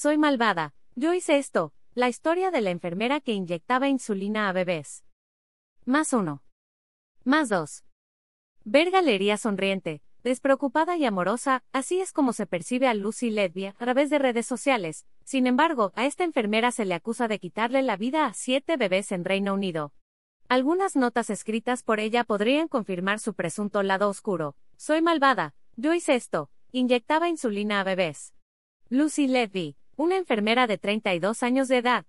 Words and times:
soy 0.00 0.16
malvada, 0.16 0.72
yo 0.94 1.12
hice 1.12 1.36
esto, 1.36 1.74
la 1.94 2.08
historia 2.08 2.50
de 2.50 2.62
la 2.62 2.70
enfermera 2.70 3.20
que 3.20 3.34
inyectaba 3.34 3.86
insulina 3.86 4.48
a 4.48 4.52
bebés. 4.52 5.04
Más 5.84 6.14
uno. 6.14 6.42
Más 7.22 7.50
dos. 7.50 7.84
Ver 8.64 8.90
galería 8.90 9.36
sonriente, 9.36 10.00
despreocupada 10.24 10.96
y 10.96 11.04
amorosa, 11.04 11.64
así 11.72 12.00
es 12.00 12.14
como 12.14 12.32
se 12.32 12.46
percibe 12.46 12.88
a 12.88 12.94
Lucy 12.94 13.28
Ledby 13.28 13.66
a 13.66 13.72
través 13.74 14.08
de 14.08 14.18
redes 14.18 14.46
sociales. 14.46 15.06
Sin 15.22 15.46
embargo, 15.46 15.92
a 15.94 16.06
esta 16.06 16.24
enfermera 16.24 16.72
se 16.72 16.86
le 16.86 16.94
acusa 16.94 17.28
de 17.28 17.38
quitarle 17.38 17.82
la 17.82 17.98
vida 17.98 18.24
a 18.24 18.32
siete 18.32 18.78
bebés 18.78 19.12
en 19.12 19.26
Reino 19.26 19.52
Unido. 19.52 19.92
Algunas 20.48 20.96
notas 20.96 21.28
escritas 21.28 21.82
por 21.82 22.00
ella 22.00 22.24
podrían 22.24 22.68
confirmar 22.68 23.18
su 23.18 23.34
presunto 23.34 23.82
lado 23.82 24.08
oscuro. 24.08 24.56
Soy 24.78 25.02
malvada, 25.02 25.54
yo 25.76 25.92
hice 25.92 26.14
esto, 26.14 26.48
inyectaba 26.72 27.28
insulina 27.28 27.80
a 27.80 27.84
bebés. 27.84 28.32
Lucy 28.88 29.28
Ledby, 29.28 29.76
una 30.00 30.16
enfermera 30.16 30.66
de 30.66 30.78
32 30.78 31.42
años 31.42 31.68
de 31.68 31.76
edad, 31.76 32.06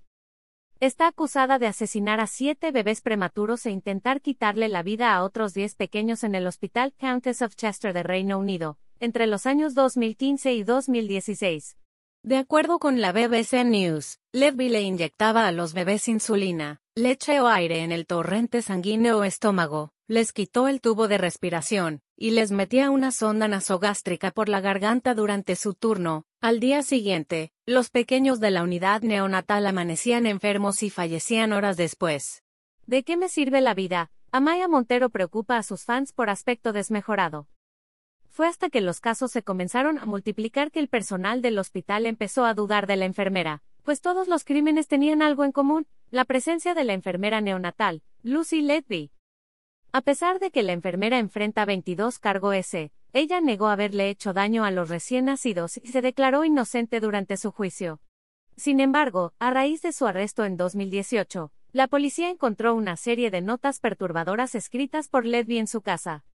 Está 0.79 1.05
acusada 1.05 1.59
de 1.59 1.67
asesinar 1.67 2.19
a 2.19 2.25
siete 2.25 2.71
bebés 2.71 3.01
prematuros 3.01 3.67
e 3.67 3.69
intentar 3.69 4.19
quitarle 4.19 4.67
la 4.67 4.81
vida 4.81 5.13
a 5.13 5.23
otros 5.23 5.53
diez 5.53 5.75
pequeños 5.75 6.23
en 6.23 6.33
el 6.33 6.47
Hospital 6.47 6.91
Countess 6.99 7.43
of 7.43 7.55
Chester 7.55 7.93
de 7.93 8.01
Reino 8.01 8.39
Unido, 8.39 8.79
entre 8.99 9.27
los 9.27 9.45
años 9.45 9.75
2015 9.75 10.53
y 10.53 10.63
2016. 10.63 11.77
De 12.23 12.37
acuerdo 12.37 12.79
con 12.79 12.99
la 12.99 13.11
BBC 13.11 13.63
News, 13.63 14.17
Levy 14.31 14.69
le 14.69 14.81
inyectaba 14.81 15.47
a 15.47 15.51
los 15.51 15.75
bebés 15.75 16.07
insulina, 16.07 16.80
leche 16.95 17.39
o 17.39 17.47
aire 17.47 17.83
en 17.83 17.93
el 17.93 18.05
torrente 18.05 18.61
sanguíneo 18.61 19.19
o 19.19 19.23
estómago, 19.23 19.93
les 20.07 20.33
quitó 20.33 20.67
el 20.67 20.81
tubo 20.81 21.07
de 21.07 21.17
respiración, 21.17 22.01
y 22.17 22.31
les 22.31 22.51
metía 22.51 22.89
una 22.89 23.11
sonda 23.11 23.47
nasogástrica 23.47 24.31
por 24.31 24.49
la 24.49 24.59
garganta 24.59 25.15
durante 25.15 25.55
su 25.55 25.73
turno, 25.73 26.25
al 26.41 26.59
día 26.59 26.83
siguiente, 26.83 27.53
los 27.65 27.89
pequeños 27.91 28.41
de 28.41 28.51
la 28.51 28.63
unidad 28.63 29.03
neonatal 29.03 29.67
amanecían 29.67 30.25
enfermos 30.25 30.83
y 30.83 30.89
fallecían 30.89 31.53
horas 31.53 31.77
después. 31.77 32.43
¿De 32.87 33.03
qué 33.03 33.15
me 33.15 33.29
sirve 33.29 33.61
la 33.61 33.73
vida? 33.73 34.11
Amaya 34.33 34.67
Montero 34.67 35.09
preocupa 35.09 35.57
a 35.57 35.63
sus 35.63 35.85
fans 35.85 36.11
por 36.11 36.29
aspecto 36.29 36.73
desmejorado. 36.73 37.47
Fue 38.27 38.47
hasta 38.47 38.69
que 38.69 38.81
los 38.81 38.99
casos 38.99 39.31
se 39.31 39.43
comenzaron 39.43 39.97
a 39.97 40.05
multiplicar 40.05 40.71
que 40.71 40.79
el 40.79 40.89
personal 40.89 41.41
del 41.41 41.57
hospital 41.57 42.05
empezó 42.05 42.43
a 42.43 42.53
dudar 42.53 42.85
de 42.85 42.97
la 42.97 43.05
enfermera, 43.05 43.63
pues 43.83 44.01
todos 44.01 44.27
los 44.27 44.43
crímenes 44.43 44.87
tenían 44.87 45.21
algo 45.21 45.45
en 45.45 45.53
común, 45.53 45.87
la 46.11 46.25
presencia 46.25 46.73
de 46.73 46.83
la 46.83 46.91
enfermera 46.91 47.39
neonatal, 47.39 48.03
Lucy 48.21 48.61
Ledby. 48.61 49.11
A 49.93 50.01
pesar 50.01 50.39
de 50.39 50.51
que 50.51 50.61
la 50.61 50.73
enfermera 50.73 51.19
enfrenta 51.19 51.63
22 51.63 52.19
cargos 52.19 52.53
S, 52.55 52.91
ella 53.13 53.39
negó 53.39 53.67
haberle 53.67 54.09
hecho 54.09 54.33
daño 54.33 54.65
a 54.65 54.71
los 54.71 54.89
recién 54.89 55.25
nacidos 55.25 55.77
y 55.77 55.87
se 55.87 56.01
declaró 56.01 56.43
inocente 56.43 56.99
durante 56.99 57.37
su 57.37 57.51
juicio. 57.51 58.01
Sin 58.57 58.81
embargo, 58.81 59.33
a 59.39 59.51
raíz 59.51 59.81
de 59.81 59.93
su 59.93 60.05
arresto 60.05 60.43
en 60.43 60.57
2018, 60.57 61.53
la 61.71 61.87
policía 61.87 62.29
encontró 62.29 62.75
una 62.75 62.97
serie 62.97 63.31
de 63.31 63.39
notas 63.39 63.79
perturbadoras 63.79 64.53
escritas 64.53 65.07
por 65.07 65.25
Ledby 65.25 65.59
en 65.59 65.67
su 65.67 65.81
casa. 65.81 66.25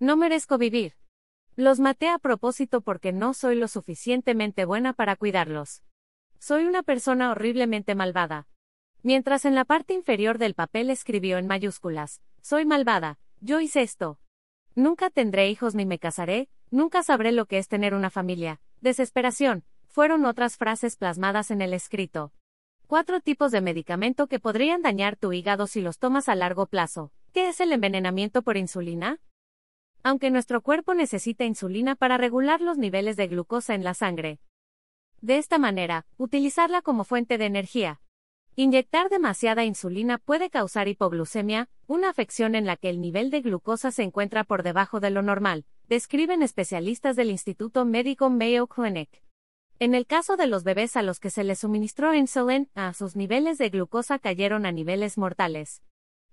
No 0.00 0.16
merezco 0.16 0.58
vivir. 0.58 0.96
Los 1.54 1.78
maté 1.78 2.08
a 2.08 2.18
propósito 2.18 2.80
porque 2.80 3.12
no 3.12 3.32
soy 3.34 3.54
lo 3.54 3.68
suficientemente 3.68 4.64
buena 4.64 4.92
para 4.92 5.14
cuidarlos. 5.14 5.84
Soy 6.40 6.64
una 6.64 6.82
persona 6.82 7.30
horriblemente 7.30 7.94
malvada. 7.94 8.49
Mientras 9.02 9.46
en 9.46 9.54
la 9.54 9.64
parte 9.64 9.94
inferior 9.94 10.36
del 10.36 10.54
papel 10.54 10.90
escribió 10.90 11.38
en 11.38 11.46
mayúsculas, 11.46 12.20
soy 12.42 12.66
malvada, 12.66 13.18
yo 13.40 13.58
hice 13.60 13.80
esto. 13.80 14.18
Nunca 14.74 15.08
tendré 15.08 15.48
hijos 15.48 15.74
ni 15.74 15.86
me 15.86 15.98
casaré, 15.98 16.50
nunca 16.70 17.02
sabré 17.02 17.32
lo 17.32 17.46
que 17.46 17.56
es 17.56 17.68
tener 17.68 17.94
una 17.94 18.10
familia. 18.10 18.60
Desesperación, 18.82 19.64
fueron 19.86 20.26
otras 20.26 20.58
frases 20.58 20.96
plasmadas 20.96 21.50
en 21.50 21.62
el 21.62 21.72
escrito. 21.72 22.32
Cuatro 22.86 23.20
tipos 23.20 23.52
de 23.52 23.62
medicamento 23.62 24.26
que 24.26 24.38
podrían 24.38 24.82
dañar 24.82 25.16
tu 25.16 25.32
hígado 25.32 25.66
si 25.66 25.80
los 25.80 25.98
tomas 25.98 26.28
a 26.28 26.34
largo 26.34 26.66
plazo. 26.66 27.10
¿Qué 27.32 27.48
es 27.48 27.60
el 27.60 27.72
envenenamiento 27.72 28.42
por 28.42 28.58
insulina? 28.58 29.18
Aunque 30.02 30.30
nuestro 30.30 30.60
cuerpo 30.60 30.92
necesita 30.92 31.44
insulina 31.44 31.94
para 31.94 32.18
regular 32.18 32.60
los 32.60 32.76
niveles 32.76 33.16
de 33.16 33.28
glucosa 33.28 33.74
en 33.74 33.84
la 33.84 33.94
sangre. 33.94 34.40
De 35.20 35.38
esta 35.38 35.58
manera, 35.58 36.06
utilizarla 36.16 36.82
como 36.82 37.04
fuente 37.04 37.38
de 37.38 37.46
energía, 37.46 38.00
Inyectar 38.62 39.08
demasiada 39.08 39.64
insulina 39.64 40.18
puede 40.18 40.50
causar 40.50 40.86
hipoglucemia, 40.86 41.70
una 41.86 42.10
afección 42.10 42.54
en 42.54 42.66
la 42.66 42.76
que 42.76 42.90
el 42.90 43.00
nivel 43.00 43.30
de 43.30 43.40
glucosa 43.40 43.90
se 43.90 44.02
encuentra 44.02 44.44
por 44.44 44.62
debajo 44.62 45.00
de 45.00 45.08
lo 45.08 45.22
normal, 45.22 45.64
describen 45.88 46.42
especialistas 46.42 47.16
del 47.16 47.30
Instituto 47.30 47.86
Médico 47.86 48.28
Mayo 48.28 48.66
Clinic. 48.66 49.22
En 49.78 49.94
el 49.94 50.04
caso 50.06 50.36
de 50.36 50.46
los 50.46 50.62
bebés 50.62 50.94
a 50.98 51.02
los 51.02 51.20
que 51.20 51.30
se 51.30 51.42
les 51.42 51.60
suministró 51.60 52.14
insulin, 52.14 52.68
a 52.74 52.92
sus 52.92 53.16
niveles 53.16 53.56
de 53.56 53.70
glucosa 53.70 54.18
cayeron 54.18 54.66
a 54.66 54.72
niveles 54.72 55.16
mortales. 55.16 55.82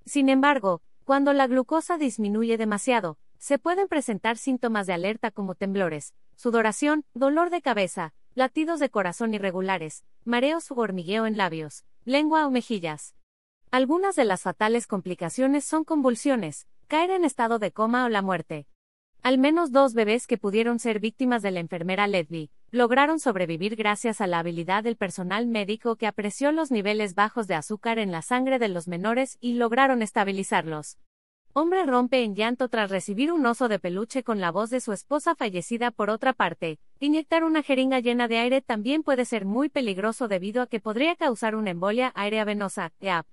Sin 0.06 0.28
embargo, 0.28 0.82
cuando 1.06 1.32
la 1.32 1.48
glucosa 1.48 1.98
disminuye 1.98 2.58
demasiado, 2.58 3.18
se 3.38 3.58
pueden 3.58 3.88
presentar 3.88 4.36
síntomas 4.36 4.86
de 4.86 4.92
alerta 4.92 5.32
como 5.32 5.56
temblores, 5.56 6.14
sudoración, 6.36 7.06
dolor 7.14 7.52
de 7.52 7.62
cabeza, 7.62 8.14
latidos 8.38 8.80
de 8.80 8.92
corazón 8.92 9.34
irregulares, 9.34 10.06
mareos 10.24 10.70
u 10.70 10.80
hormigueo 10.80 11.26
en 11.26 11.38
labios, 11.38 11.86
lengua 12.06 12.46
o 12.46 12.52
mejillas. 12.52 13.16
Algunas 13.72 14.16
de 14.16 14.26
las 14.26 14.44
fatales 14.44 14.86
complicaciones 14.86 15.66
son 15.66 15.84
convulsiones, 15.84 16.68
caer 16.88 17.10
en 17.10 17.26
estado 17.26 17.58
de 17.58 17.72
coma 17.72 18.06
o 18.06 18.10
la 18.10 18.22
muerte. 18.22 18.68
Al 19.24 19.40
menos 19.40 19.72
dos 19.72 19.96
bebés 19.96 20.28
que 20.28 20.38
pudieron 20.38 20.78
ser 20.78 21.00
víctimas 21.00 21.42
de 21.42 21.50
la 21.50 21.62
enfermera 21.62 22.06
Ledby, 22.06 22.52
lograron 22.70 23.20
sobrevivir 23.20 23.76
gracias 23.76 24.22
a 24.22 24.28
la 24.28 24.38
habilidad 24.38 24.84
del 24.84 24.98
personal 24.98 25.48
médico 25.48 25.96
que 25.96 26.06
apreció 26.06 26.52
los 26.52 26.70
niveles 26.70 27.16
bajos 27.16 27.48
de 27.48 27.56
azúcar 27.56 27.98
en 27.98 28.12
la 28.12 28.22
sangre 28.22 28.60
de 28.60 28.68
los 28.68 28.88
menores 28.88 29.40
y 29.42 29.54
lograron 29.54 30.04
estabilizarlos. 30.04 31.00
Hombre 31.54 31.86
rompe 31.86 32.24
en 32.24 32.36
llanto 32.36 32.70
tras 32.70 32.92
recibir 32.92 33.32
un 33.32 33.46
oso 33.46 33.68
de 33.68 33.80
peluche 33.80 34.24
con 34.24 34.40
la 34.40 34.52
voz 34.52 34.70
de 34.70 34.80
su 34.80 34.94
esposa 34.94 35.36
fallecida 35.36 35.92
por 35.92 36.10
otra 36.10 36.34
parte. 36.34 36.80
Inyectar 37.00 37.44
una 37.44 37.64
jeringa 37.64 38.00
llena 38.00 38.28
de 38.28 38.38
aire 38.38 38.62
también 38.62 39.04
puede 39.04 39.26
ser 39.26 39.46
muy 39.46 39.70
peligroso 39.70 40.28
debido 40.28 40.62
a 40.62 40.68
que 40.68 40.80
podría 40.80 41.16
causar 41.16 41.56
una 41.56 41.72
embolia 41.72 42.12
aérea 42.16 42.46
venosa. 42.46 42.94
EAP. 43.00 43.26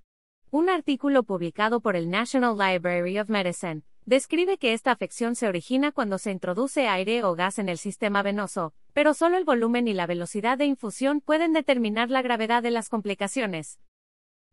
Un 0.51 0.69
artículo 0.69 1.23
publicado 1.23 1.81
por 1.81 1.95
el 1.95 2.09
National 2.09 2.57
Library 2.57 3.19
of 3.19 3.29
Medicine 3.29 3.83
describe 4.05 4.57
que 4.57 4.73
esta 4.73 4.91
afección 4.91 5.35
se 5.35 5.47
origina 5.47 5.91
cuando 5.91 6.17
se 6.17 6.31
introduce 6.31 6.87
aire 6.87 7.23
o 7.23 7.35
gas 7.35 7.59
en 7.59 7.69
el 7.69 7.77
sistema 7.77 8.21
venoso, 8.21 8.73
pero 8.93 9.13
solo 9.13 9.37
el 9.37 9.45
volumen 9.45 9.87
y 9.87 9.93
la 9.93 10.05
velocidad 10.05 10.57
de 10.57 10.65
infusión 10.65 11.21
pueden 11.21 11.53
determinar 11.53 12.09
la 12.09 12.21
gravedad 12.21 12.61
de 12.61 12.71
las 12.71 12.89
complicaciones. 12.89 13.79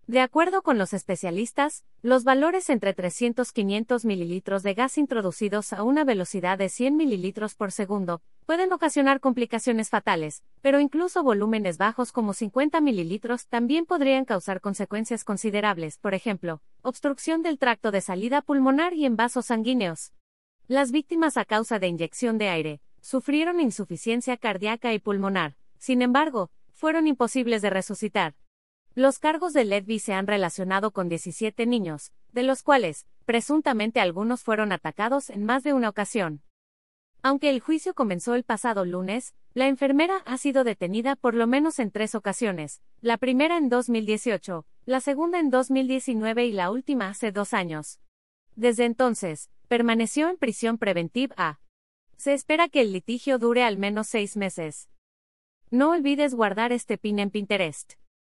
De 0.08 0.20
acuerdo 0.20 0.62
con 0.62 0.78
los 0.78 0.94
especialistas, 0.94 1.84
los 2.02 2.24
valores 2.24 2.68
entre 2.70 2.94
300-500 2.94 4.04
mililitros 4.04 4.64
de 4.64 4.74
gas 4.74 4.98
introducidos 4.98 5.72
a 5.72 5.84
una 5.84 6.02
velocidad 6.02 6.58
de 6.58 6.68
100 6.68 6.96
mililitros 6.96 7.54
por 7.54 7.70
segundo 7.70 8.20
pueden 8.44 8.72
ocasionar 8.72 9.20
complicaciones 9.20 9.90
fatales, 9.90 10.42
pero 10.60 10.80
incluso 10.80 11.22
volúmenes 11.22 11.78
bajos 11.78 12.10
como 12.10 12.34
50 12.34 12.80
mililitros 12.80 13.46
también 13.46 13.86
podrían 13.86 14.24
causar 14.24 14.60
consecuencias 14.60 15.22
considerables, 15.22 15.98
por 15.98 16.14
ejemplo, 16.14 16.60
obstrucción 16.82 17.42
del 17.42 17.58
tracto 17.58 17.92
de 17.92 18.00
salida 18.00 18.42
pulmonar 18.42 18.94
y 18.94 19.04
en 19.06 19.14
vasos 19.14 19.46
sanguíneos. 19.46 20.12
Las 20.66 20.90
víctimas 20.90 21.36
a 21.36 21.44
causa 21.44 21.78
de 21.78 21.86
inyección 21.86 22.38
de 22.38 22.48
aire 22.48 22.80
sufrieron 23.00 23.60
insuficiencia 23.60 24.36
cardíaca 24.36 24.92
y 24.92 24.98
pulmonar, 24.98 25.54
sin 25.78 26.02
embargo, 26.02 26.50
fueron 26.72 27.06
imposibles 27.06 27.62
de 27.62 27.70
resucitar. 27.70 28.34
Los 28.94 29.18
cargos 29.18 29.54
de 29.54 29.64
Ledby 29.64 29.98
se 30.00 30.12
han 30.12 30.26
relacionado 30.26 30.90
con 30.90 31.08
17 31.08 31.64
niños, 31.64 32.12
de 32.32 32.42
los 32.42 32.62
cuales, 32.62 33.06
presuntamente 33.24 34.00
algunos 34.00 34.42
fueron 34.42 34.70
atacados 34.70 35.30
en 35.30 35.46
más 35.46 35.62
de 35.62 35.72
una 35.72 35.88
ocasión. 35.88 36.42
Aunque 37.22 37.48
el 37.48 37.60
juicio 37.60 37.94
comenzó 37.94 38.34
el 38.34 38.44
pasado 38.44 38.84
lunes, 38.84 39.34
la 39.54 39.68
enfermera 39.68 40.18
ha 40.26 40.36
sido 40.36 40.62
detenida 40.62 41.16
por 41.16 41.34
lo 41.34 41.46
menos 41.46 41.78
en 41.78 41.90
tres 41.90 42.14
ocasiones, 42.14 42.82
la 43.00 43.16
primera 43.16 43.56
en 43.56 43.70
2018, 43.70 44.66
la 44.84 45.00
segunda 45.00 45.38
en 45.40 45.48
2019 45.48 46.44
y 46.44 46.52
la 46.52 46.70
última 46.70 47.08
hace 47.08 47.32
dos 47.32 47.54
años. 47.54 47.98
Desde 48.56 48.84
entonces, 48.84 49.48
permaneció 49.68 50.28
en 50.28 50.36
prisión 50.36 50.76
preventiva. 50.76 51.60
Se 52.18 52.34
espera 52.34 52.68
que 52.68 52.82
el 52.82 52.92
litigio 52.92 53.38
dure 53.38 53.64
al 53.64 53.78
menos 53.78 54.08
seis 54.08 54.36
meses. 54.36 54.90
No 55.70 55.92
olvides 55.92 56.34
guardar 56.34 56.72
este 56.72 56.98
pin 56.98 57.20
en 57.20 57.30
Pinterest. 57.30 57.94